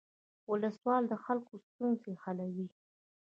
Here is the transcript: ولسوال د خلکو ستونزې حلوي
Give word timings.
ولسوال 0.51 1.03
د 1.07 1.13
خلکو 1.25 1.53
ستونزې 1.67 2.11
حلوي 2.23 2.67